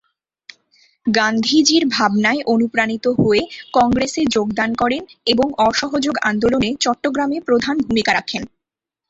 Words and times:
গান্ধীজির 1.05 1.83
ভাবনায় 1.87 2.41
অনুপ্রাণিত 2.45 3.05
হয়ে 3.19 3.43
কংগ্রেসে 3.73 4.21
যোগদান 4.35 4.69
করেন 4.73 5.01
এবং 5.25 5.47
অসহযোগ 5.67 6.15
আন্দোলনে 6.29 6.69
চট্টগ্রামে 6.83 7.37
প্রধান 7.47 7.75
ভূমিকা 7.85 8.11
রাখেন। 8.13 8.41